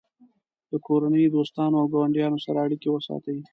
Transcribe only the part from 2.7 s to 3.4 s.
وساتئ.